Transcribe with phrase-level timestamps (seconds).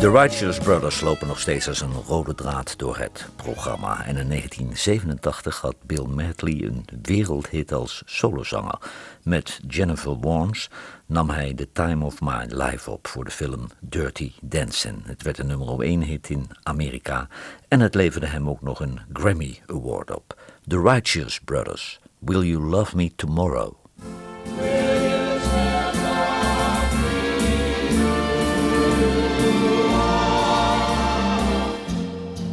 [0.00, 4.04] The Righteous Brothers lopen nog steeds als een rode draad door het programma.
[4.04, 8.78] En in 1987 had Bill Medley een wereldhit als solozanger.
[9.22, 10.70] Met Jennifer Warnes
[11.06, 15.06] nam hij The Time of My Life op voor de film Dirty Dancing.
[15.06, 17.28] Het werd een nummer 1 hit in Amerika
[17.68, 20.40] en het leverde hem ook nog een Grammy Award op.
[20.66, 23.74] The Righteous Brothers, Will You Love Me Tomorrow?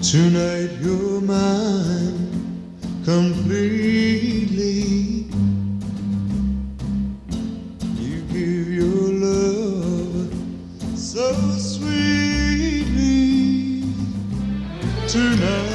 [0.03, 2.29] Tonight you're mine
[3.05, 4.73] completely.
[7.97, 10.29] You give your love
[10.97, 12.83] so sweetly.
[15.07, 15.72] Tonight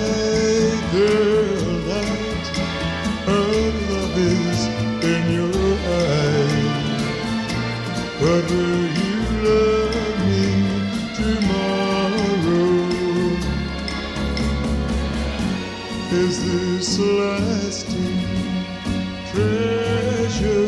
[16.98, 18.20] lasting
[19.30, 20.58] treasure.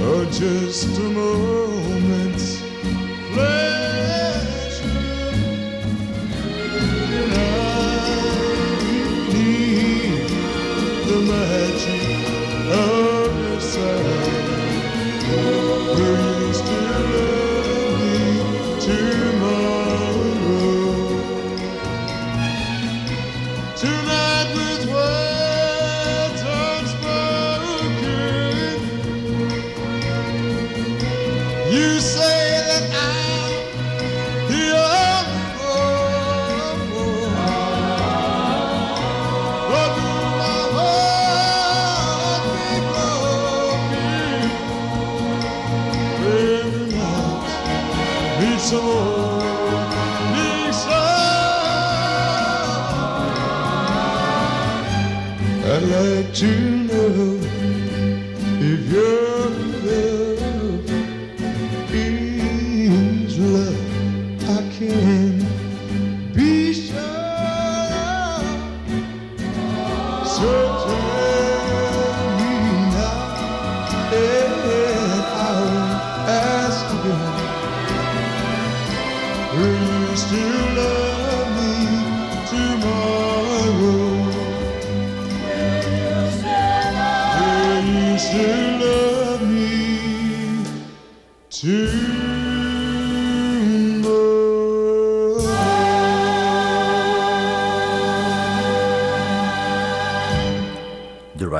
[0.00, 1.63] Or just a moment's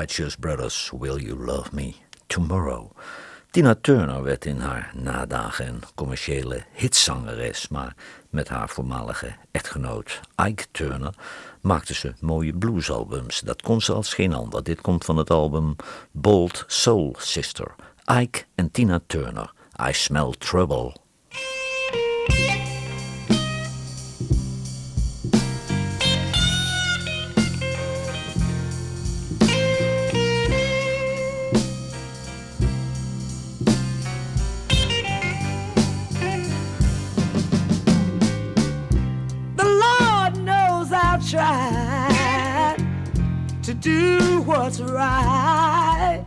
[0.04, 1.94] Righteous Brothers, Will You Love Me
[2.26, 2.91] Tomorrow?
[3.50, 7.94] Tina Turner werd in haar nadagen een commerciële hitzangeres, maar
[8.31, 11.14] met haar voormalige echtgenoot Ike Turner
[11.60, 13.41] maakte ze mooie bluesalbums.
[13.41, 14.62] Dat kon ze als geen ander.
[14.62, 15.76] Dit komt van het album
[16.10, 17.75] Bold Soul Sister.
[18.20, 19.53] Ike en Tina Turner.
[19.88, 21.03] I Smell Trouble.
[43.84, 46.22] Do what's right.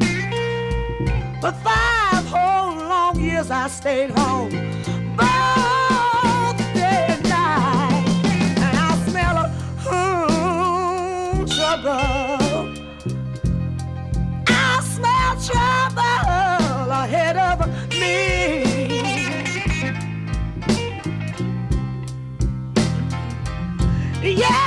[1.41, 4.51] For five whole long years I stayed home,
[5.17, 8.05] both day and night,
[8.65, 9.37] and I smell
[11.55, 12.75] trouble.
[14.47, 17.57] I smell trouble ahead of
[17.89, 18.27] me.
[24.21, 24.66] Yes,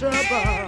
[0.00, 0.67] 着吧。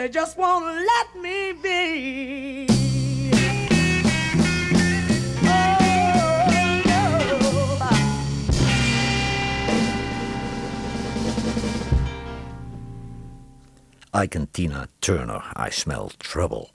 [0.00, 2.66] They just won't let me be.
[5.44, 5.80] Oh.
[14.22, 16.70] Ike en Tina Turner, I Smell Trouble.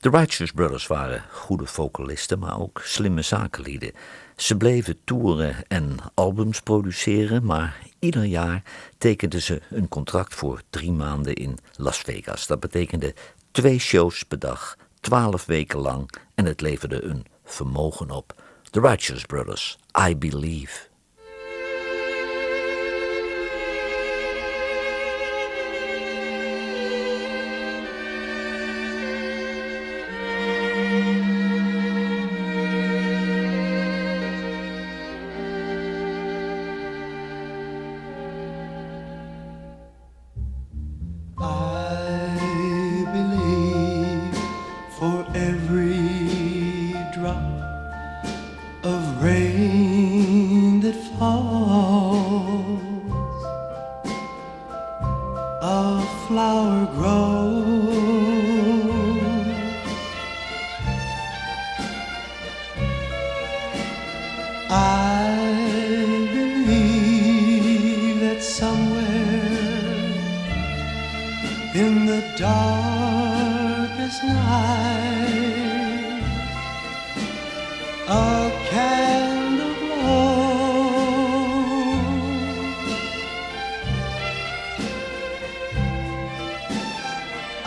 [0.00, 3.92] De Righteous Brothers waren goede vocalisten, maar ook slimme zakenlieden.
[4.36, 8.62] Ze bleven toeren en albums produceren, maar ieder jaar
[8.98, 12.46] tekenden ze een contract voor drie maanden in Las Vegas.
[12.46, 13.14] Dat betekende
[13.50, 18.42] twee shows per dag, twaalf weken lang en het leverde een vermogen op.
[18.70, 20.89] The Righteous Brothers, I Believe.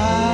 [0.04, 0.33] I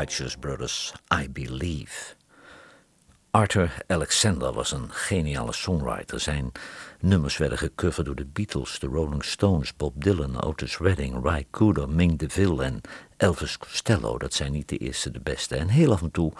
[0.00, 0.92] Righteous Brothers,
[1.22, 2.14] I Believe.
[3.30, 6.20] Arthur Alexander was een geniale songwriter.
[6.20, 6.52] Zijn
[7.00, 11.88] nummers werden gecoverd door de Beatles, de Rolling Stones, Bob Dylan, Otis Redding, Ry Cooder,
[11.88, 12.80] Ming DeVille en
[13.16, 14.18] Elvis Costello.
[14.18, 15.56] Dat zijn niet de eerste, de beste.
[15.56, 16.32] En heel af en toe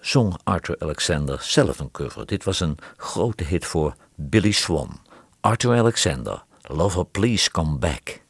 [0.00, 2.26] zong Arthur Alexander zelf een cover.
[2.26, 5.00] Dit was een grote hit voor Billy Swan.
[5.40, 8.20] Arthur Alexander, Lover Please Come Back.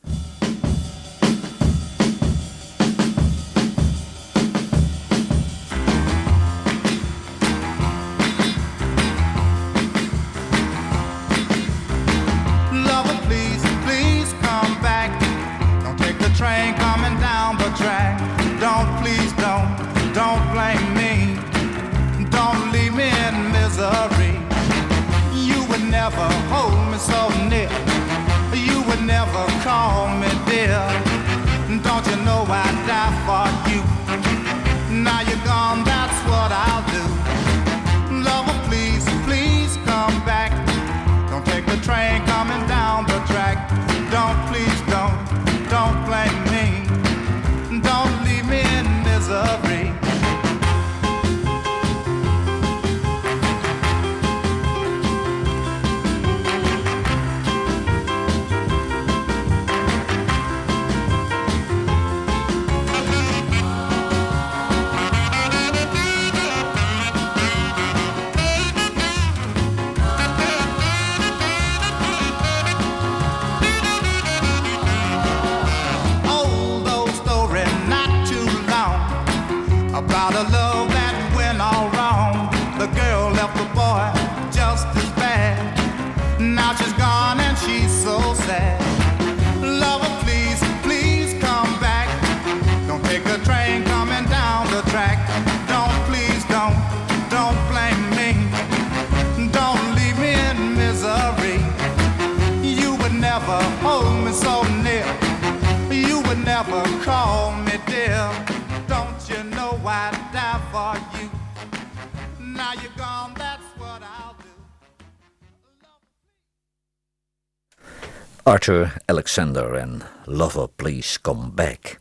[118.49, 121.99] Arthur Alexander en Lover Please Come Back.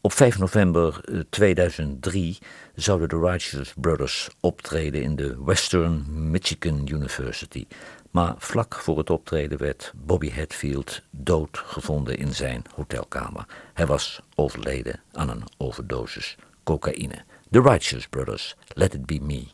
[0.00, 1.00] Op 5 november
[1.30, 7.66] 2003 eh, zouden de Righteous Brothers optreden in de Western Michigan University.
[8.10, 13.44] Maar vlak voor het optreden werd Bobby Hatfield dood gevonden in zijn hotelkamer.
[13.74, 17.24] Hij was overleden aan een overdosis cocaïne.
[17.50, 19.46] The Righteous Brothers, Let It Be Me.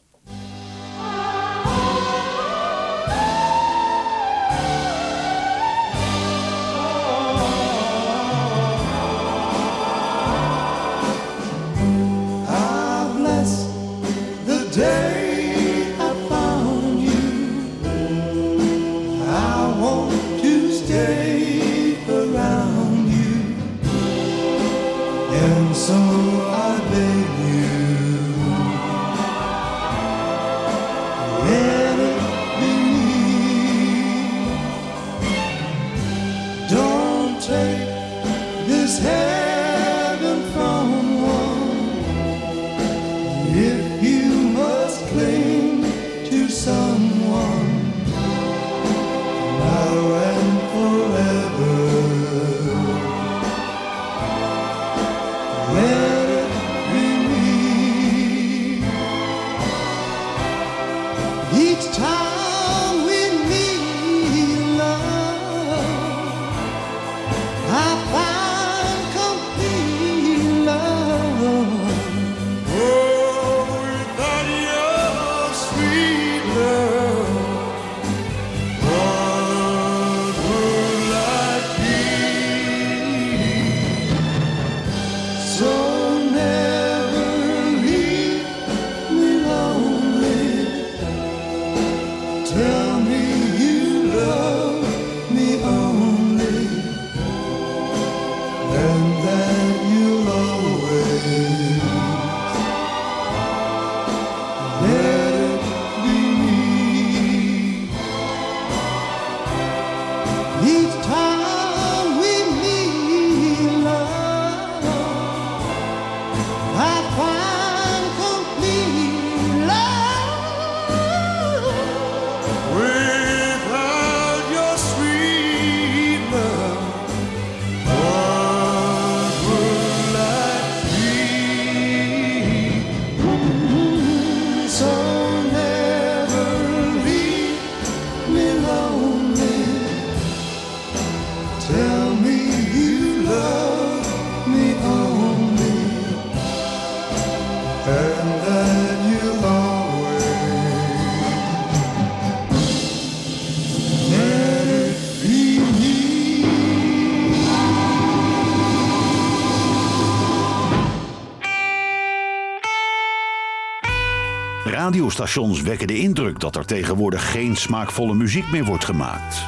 [165.21, 169.47] Radiostations wekken de indruk dat er tegenwoordig geen smaakvolle muziek meer wordt gemaakt.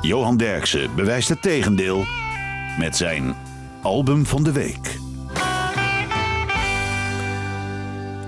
[0.00, 2.04] Johan Derksen bewijst het tegendeel
[2.78, 3.34] met zijn
[3.82, 4.96] album van de week.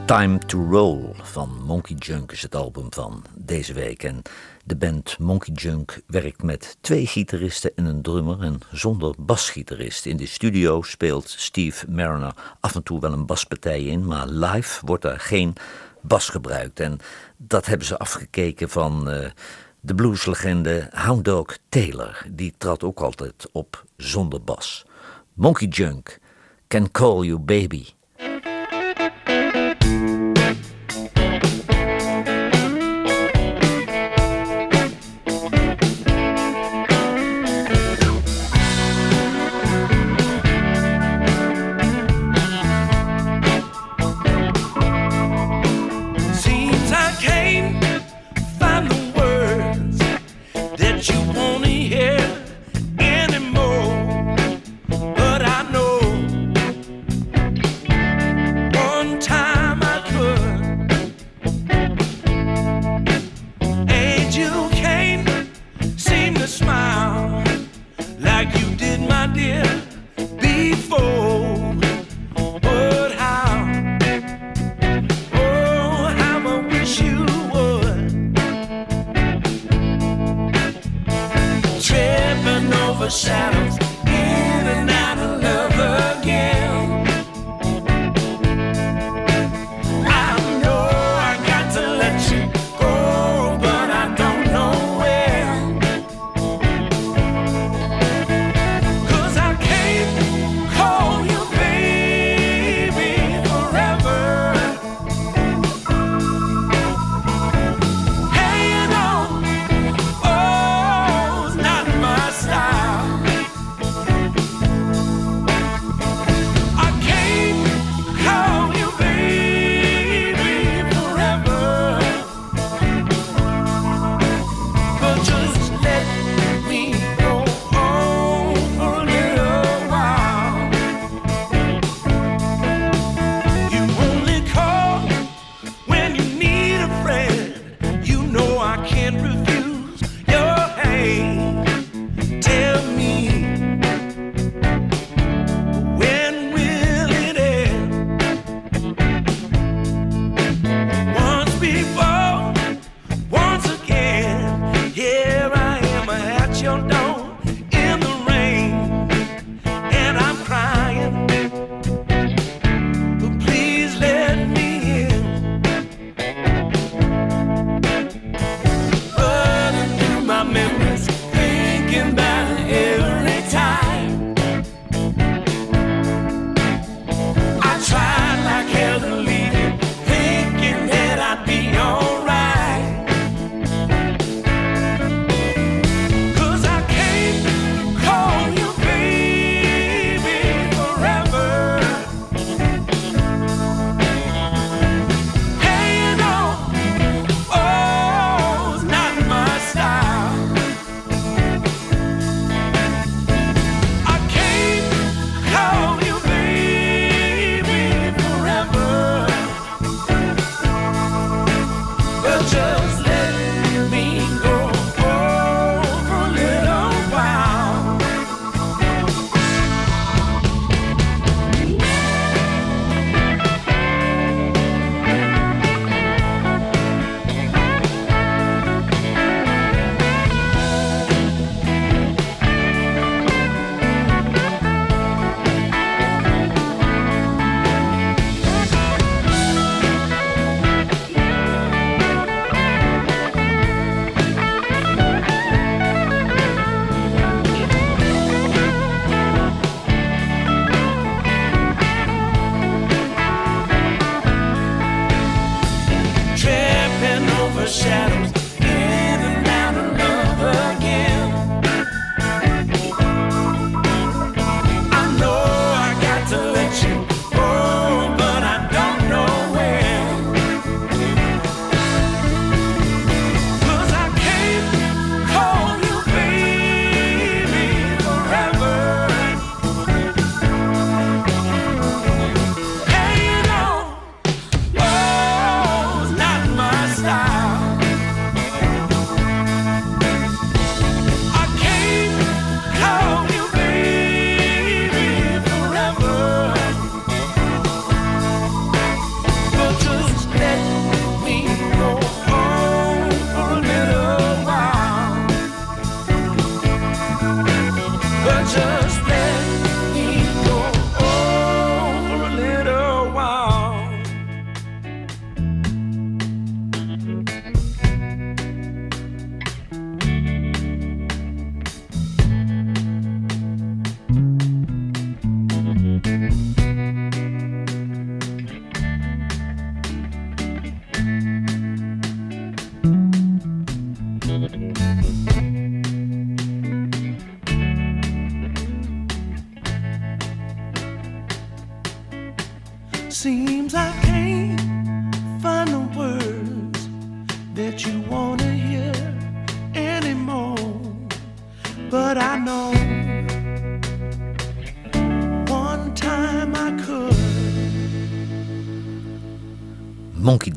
[0.04, 4.02] Time to Roll van Monkey Junk is het album van deze week.
[4.02, 4.22] En
[4.70, 10.06] de band Monkey Junk werkt met twee gitaristen en een drummer en zonder basgitarist.
[10.06, 14.86] In de studio speelt Steve Mariner af en toe wel een baspartij in, maar live
[14.86, 15.54] wordt er geen
[16.00, 16.80] bas gebruikt.
[16.80, 16.98] En
[17.36, 19.30] dat hebben ze afgekeken van uh,
[19.80, 22.26] de blueslegende Hound Dog Taylor.
[22.30, 24.86] Die trad ook altijd op zonder bas.
[25.32, 26.18] Monkey Junk,
[26.68, 27.86] Can Call You Baby.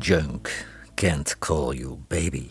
[0.04, 2.50] Junk, Can't Call You Baby.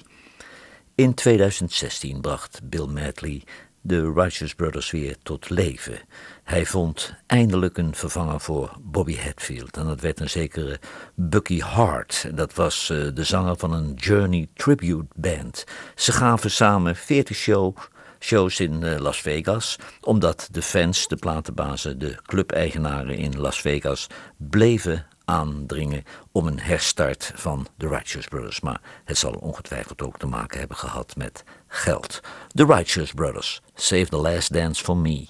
[0.95, 3.43] In 2016 bracht Bill Medley
[3.81, 5.99] de Righteous Brothers weer tot leven.
[6.43, 9.77] Hij vond eindelijk een vervanger voor Bobby Hatfield.
[9.77, 10.79] En dat werd een zekere
[11.15, 12.31] Bucky Hart.
[12.35, 15.63] Dat was eh, de zanger van een Journey Tribute Band.
[15.95, 17.77] Ze gaven samen 40 show,
[18.19, 24.07] shows in eh, Las Vegas, omdat de fans, de platenbazen, de clubeigenaren in Las Vegas
[24.37, 28.59] bleven aandringen om een herstart van de Righteous Brothers.
[28.59, 32.19] Maar het zal ongetwijfeld ook te maken hebben gehad met geld.
[32.47, 35.27] The Righteous Brothers, Save the Last Dance for Me.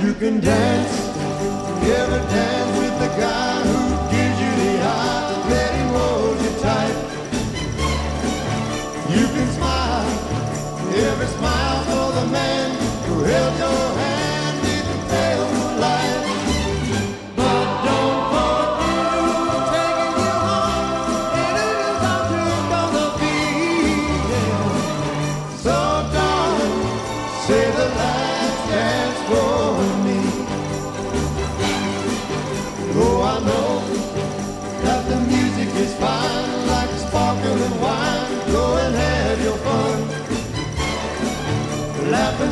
[0.00, 1.08] You can dance,
[1.82, 6.96] ever dance with the guy who gives you the eye, let him hold you tight.
[9.16, 10.06] You can smile,
[10.94, 11.67] every smile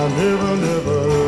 [0.00, 1.19] I'll never, never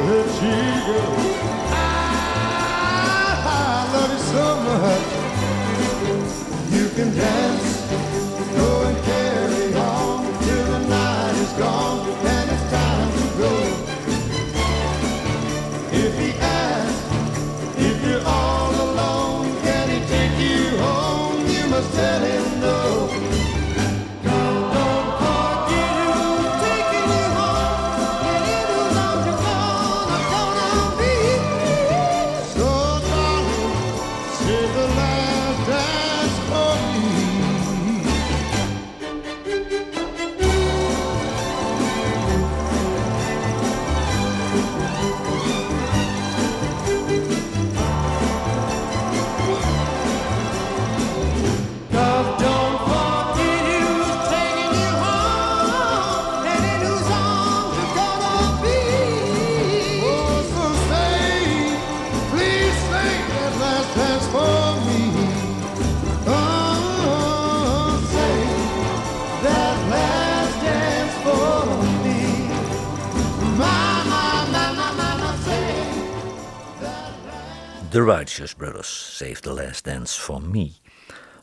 [78.22, 80.70] Righteous Brothers, Save the Last Dance for Me.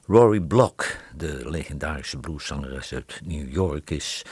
[0.07, 4.25] Rory Block, de legendarische blueszangeres uit New York, is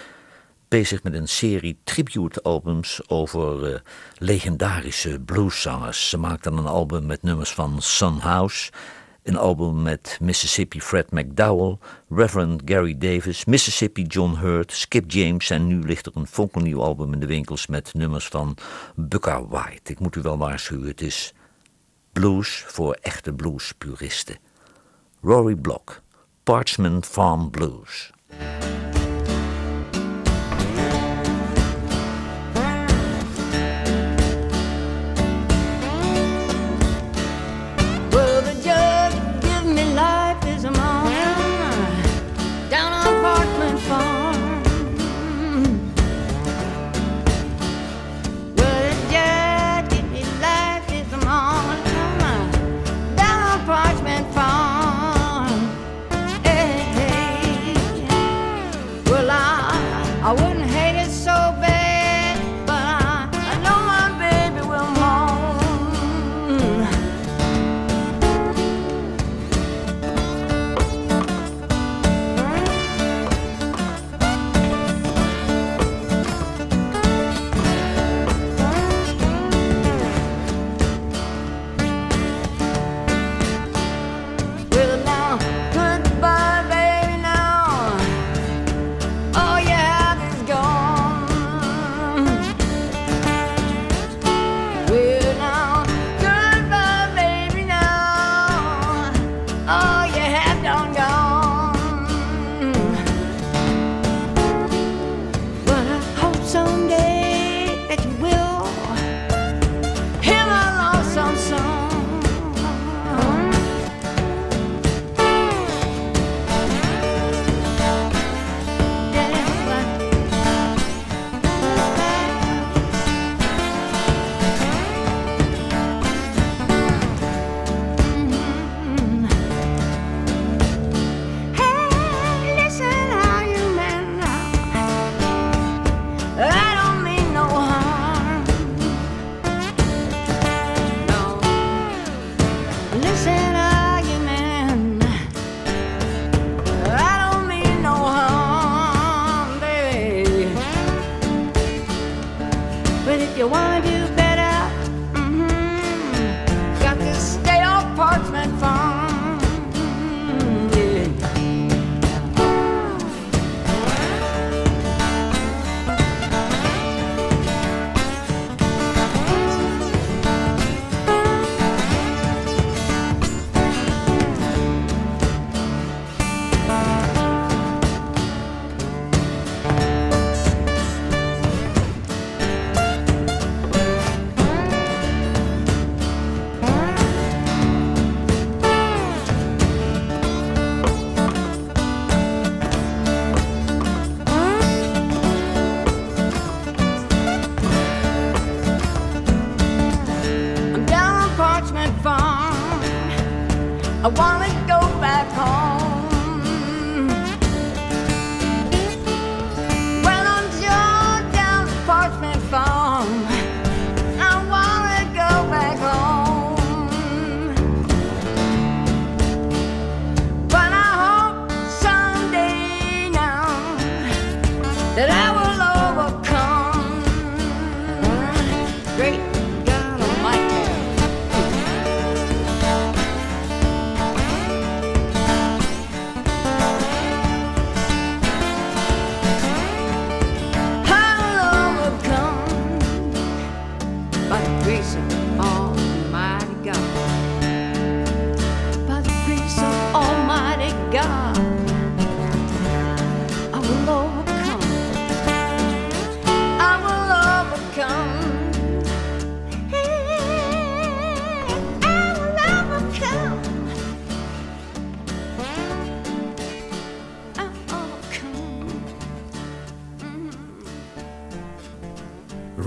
[0.68, 3.80] bezig met een serie tribute-albums over eh,
[4.18, 6.10] legendarische blueszangers.
[6.10, 8.72] Ze maakt dan een album met nummers van Son House,
[9.24, 11.78] een album met Mississippi Fred McDowell,
[12.10, 17.14] Reverend Gary Davis, Mississippi John Hurt, Skip James en nu ligt er een fonkelnieuw album
[17.14, 18.58] in de winkels met nummers van
[18.96, 19.92] Booker White.
[19.92, 21.34] Ik moet u wel waarschuwen, het is
[22.20, 24.38] blues voor echte bluespuristen.
[25.22, 26.02] Rory Block,
[26.44, 28.12] Parchment Farm Blues.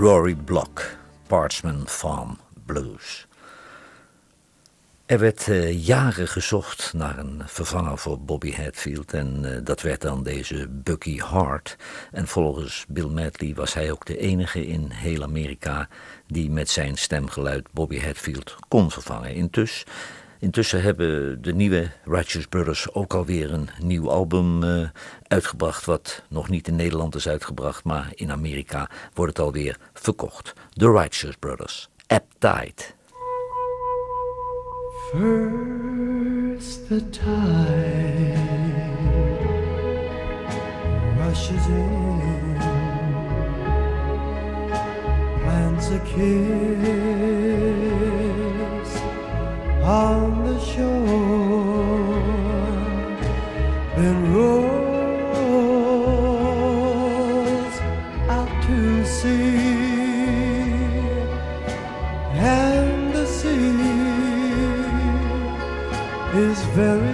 [0.01, 3.27] Rory Block, Parchman Farm Blues.
[5.05, 10.01] Er werd eh, jaren gezocht naar een vervanger voor Bobby Hatfield en eh, dat werd
[10.01, 11.75] dan deze Bucky Hart.
[12.11, 15.87] En volgens Bill Medley was hij ook de enige in heel Amerika
[16.27, 19.33] die met zijn stemgeluid Bobby Hatfield kon vervangen.
[19.33, 19.87] Intussen,
[20.41, 24.89] intussen hebben de nieuwe Righteous Brothers ook alweer een nieuw album eh,
[25.27, 30.53] uitgebracht, wat nog niet in Nederland is uitgebracht, maar in Amerika wordt het alweer verkocht.
[30.73, 32.83] The Righteous Brothers, Appetite.
[35.11, 38.01] First the tide
[41.17, 42.57] rushes in,
[45.43, 46.81] plants a kiss
[49.83, 52.21] on the shore,
[53.95, 54.61] then rolls
[58.29, 59.57] out to sea.
[62.33, 63.81] And the sea
[66.39, 67.10] is very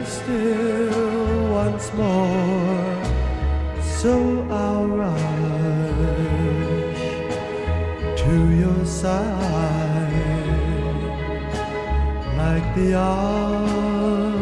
[12.77, 14.37] yar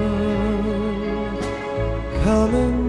[2.24, 2.85] coming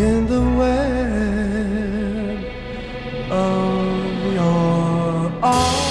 [0.00, 0.80] in the web
[3.30, 5.90] of your arms.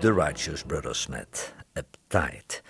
[0.00, 2.62] The Righteous Brothers met Appetite.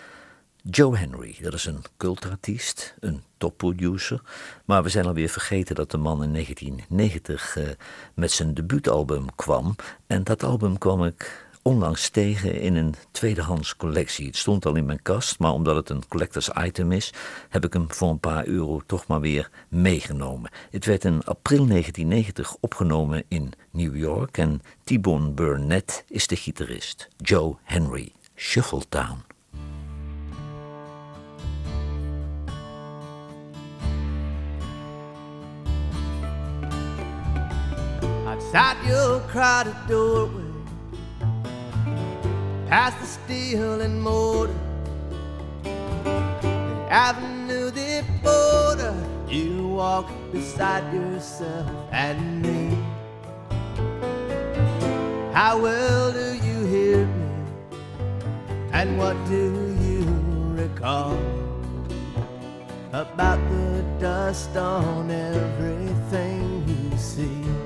[0.62, 4.22] Joe Henry, dat is een cultartiest, een topproducer.
[4.64, 7.68] Maar we zijn alweer vergeten dat de man in 1990 eh,
[8.14, 9.76] met zijn debuutalbum kwam.
[10.06, 14.26] En dat album kwam ik onlangs tegen in een tweedehands collectie.
[14.26, 17.12] Het stond al in mijn kast, maar omdat het een collectors item is,
[17.48, 20.50] heb ik hem voor een paar euro toch maar weer meegenomen.
[20.70, 27.08] Het werd in april 1990 opgenomen in New York en T-Bone Burnett is de gitarist.
[27.16, 29.29] Joe Henry, Shuffletown.
[38.40, 40.42] Outside your crowded doorway,
[42.68, 44.54] past the steel and mortar,
[45.62, 48.96] the avenue, the border,
[49.28, 52.76] you walk beside yourself and me.
[55.34, 57.28] How well do you hear me?
[58.72, 60.02] And what do you
[60.56, 61.18] recall
[62.92, 67.59] about the dust on everything you see?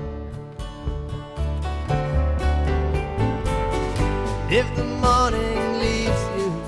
[4.56, 6.62] If the morning leaves you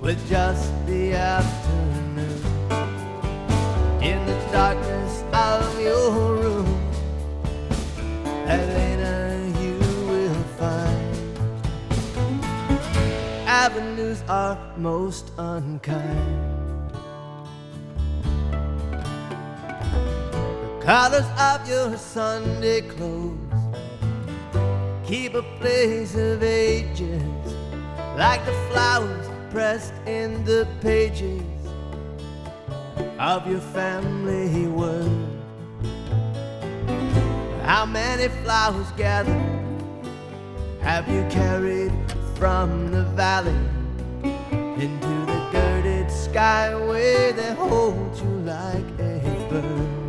[0.00, 2.40] with just the afternoon
[4.02, 6.90] in the darkness of your room,
[8.46, 9.76] Elena, you
[10.08, 11.16] will find
[13.46, 16.50] avenues are most unkind.
[20.62, 23.43] The colors of your Sunday clothes
[25.06, 27.22] keep a place of ages
[28.16, 31.42] like the flowers pressed in the pages
[33.18, 35.10] of your family word.
[37.64, 39.34] How many flowers gathered
[40.80, 41.92] have you carried
[42.36, 43.52] from the valley
[44.22, 50.04] into the girded skyway that holds you like a bird?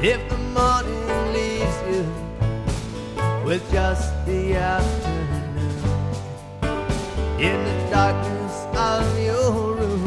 [0.00, 2.04] If morning leaves you
[3.44, 5.78] with just the afternoon
[7.38, 10.04] in the darkness of your room,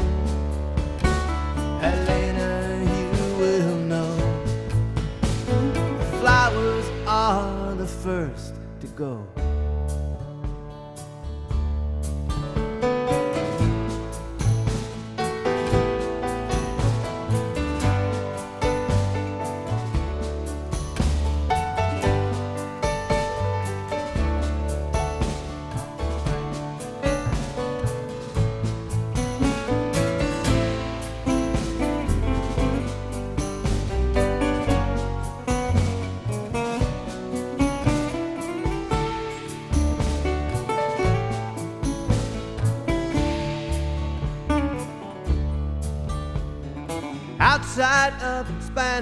[1.81, 2.51] Elena,
[2.95, 3.09] you
[3.41, 4.13] will know
[6.19, 9.40] flowers are the first to go.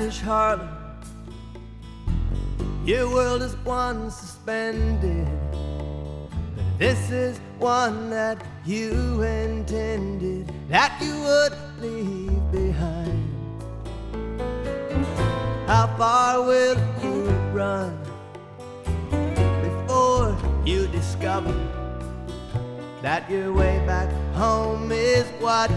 [0.08, 0.70] Harlem.
[2.86, 5.28] Your world is one suspended.
[6.78, 13.28] This is one that you intended that you would leave behind.
[15.68, 18.00] How far will you run
[19.62, 21.54] before you discover
[23.02, 25.70] that your way back home is what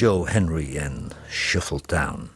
[0.00, 2.30] Joe Henry en Shuffletown.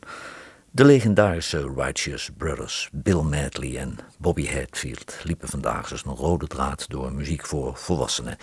[0.70, 6.84] De legendarische Righteous Brothers Bill Medley en Bobby Hatfield liepen vandaag als een rode draad
[6.88, 8.36] door muziek voor volwassenen.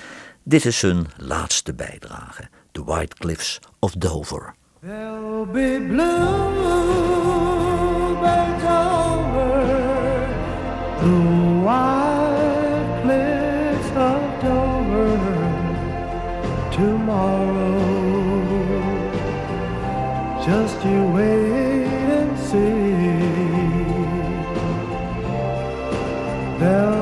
[0.44, 4.54] Dit is hun laatste bijdrage, The White Cliffs of Dover.
[4.80, 6.64] There'll be bluebirds
[8.64, 9.66] over
[11.00, 12.01] the
[20.52, 21.86] Just you wait
[22.20, 22.92] and see.
[26.60, 27.01] There'll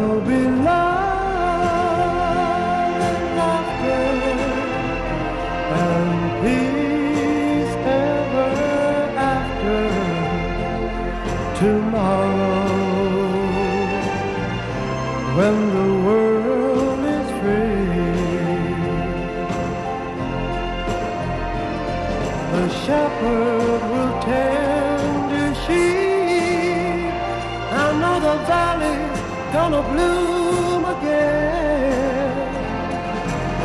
[28.20, 29.20] the valley's
[29.54, 32.50] gonna bloom again.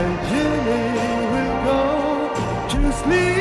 [0.01, 0.85] And Jimmy
[1.33, 1.83] will go
[2.71, 3.34] to sleep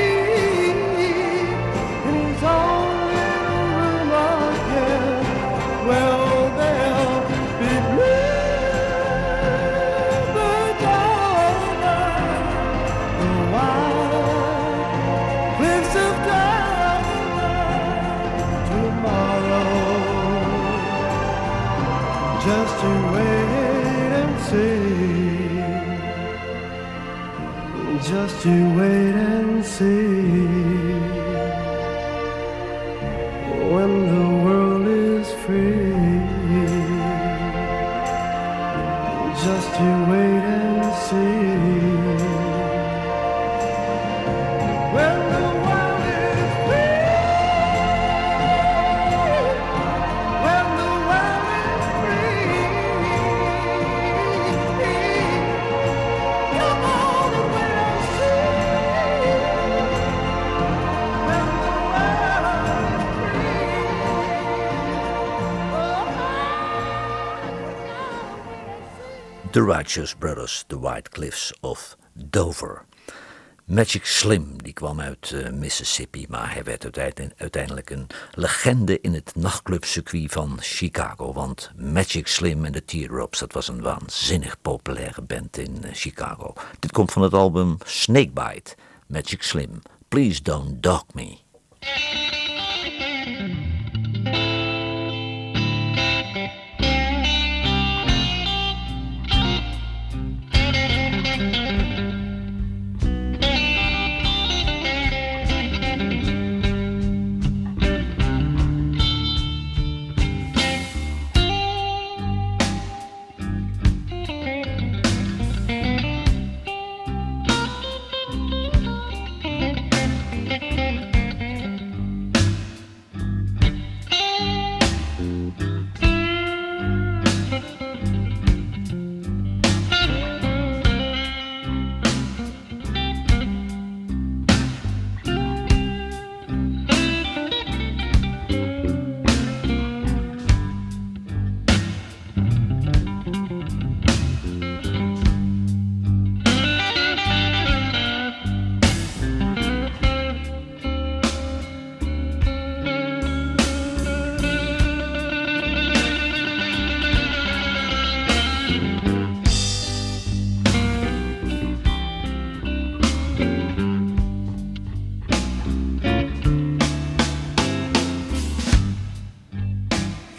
[28.43, 30.22] To wait and see.
[69.53, 72.85] The Righteous Brothers, The White Cliffs of Dover.
[73.65, 76.83] Magic Slim, die kwam uit eh, Mississippi, maar hij werd
[77.37, 81.33] uiteindelijk- een legende in het nachtclubcircuit van Chicago.
[81.33, 86.53] Want Magic Slim en de Teardrops, dat was een waanzinnig populaire band in eh, Chicago.
[86.79, 88.75] Dit komt van het album Snakebite.
[89.07, 91.37] Magic Slim, Please Don't Dog Me.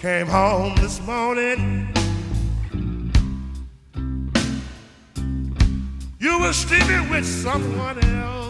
[0.04, 1.88] Came home this morning.
[6.18, 8.43] You were sleeping with someone else.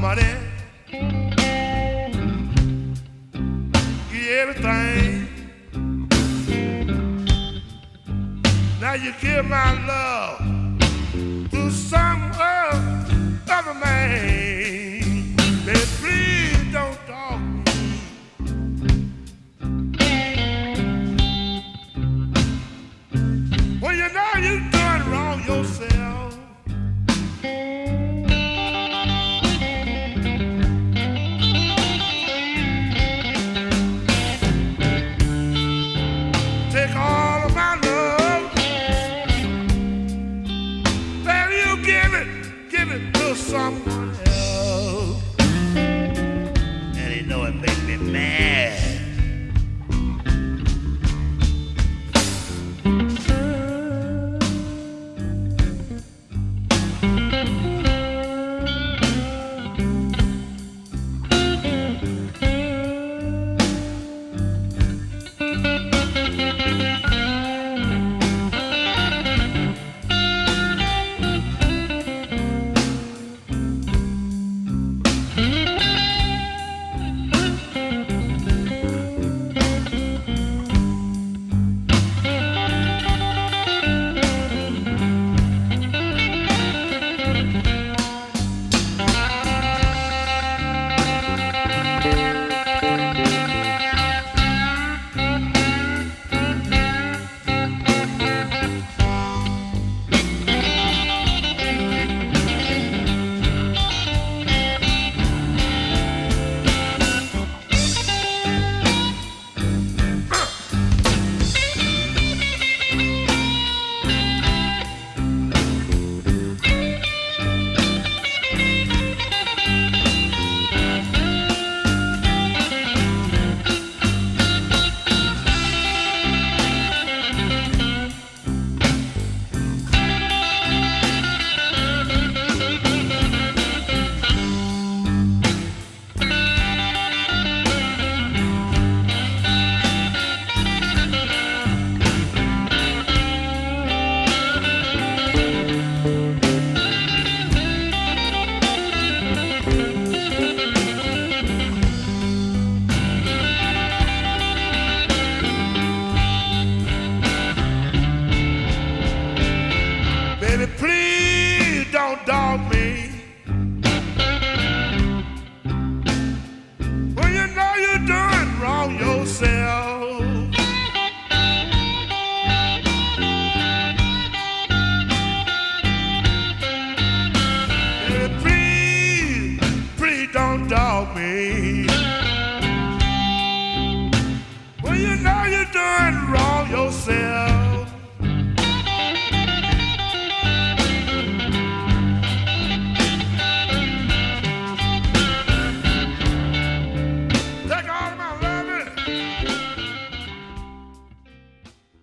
[0.00, 0.33] money.